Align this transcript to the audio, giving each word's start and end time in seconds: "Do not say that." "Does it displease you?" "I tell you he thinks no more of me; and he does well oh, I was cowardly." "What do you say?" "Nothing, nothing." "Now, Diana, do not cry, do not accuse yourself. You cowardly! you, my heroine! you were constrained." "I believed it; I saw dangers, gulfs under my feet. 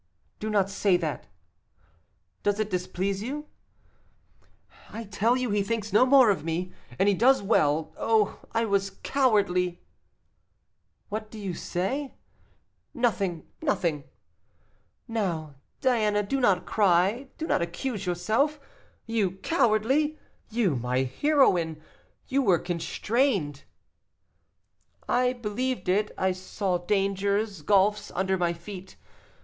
"Do 0.39 0.49
not 0.49 0.67
say 0.67 0.97
that." 0.97 1.27
"Does 2.41 2.59
it 2.59 2.71
displease 2.71 3.21
you?" 3.21 3.45
"I 4.89 5.03
tell 5.03 5.37
you 5.37 5.51
he 5.51 5.61
thinks 5.61 5.93
no 5.93 6.07
more 6.07 6.31
of 6.31 6.43
me; 6.43 6.71
and 6.97 7.07
he 7.07 7.13
does 7.13 7.43
well 7.43 7.93
oh, 7.99 8.39
I 8.51 8.65
was 8.65 8.89
cowardly." 8.89 9.79
"What 11.09 11.29
do 11.29 11.37
you 11.37 11.53
say?" 11.53 12.15
"Nothing, 12.95 13.45
nothing." 13.61 14.05
"Now, 15.07 15.53
Diana, 15.81 16.23
do 16.23 16.39
not 16.39 16.65
cry, 16.65 17.27
do 17.37 17.45
not 17.45 17.61
accuse 17.61 18.07
yourself. 18.07 18.59
You 19.05 19.33
cowardly! 19.43 20.17
you, 20.49 20.77
my 20.77 21.03
heroine! 21.03 21.79
you 22.27 22.41
were 22.41 22.57
constrained." 22.57 23.65
"I 25.07 25.33
believed 25.33 25.87
it; 25.87 26.09
I 26.17 26.31
saw 26.31 26.79
dangers, 26.79 27.61
gulfs 27.61 28.09
under 28.15 28.35
my 28.35 28.51
feet. 28.51 28.95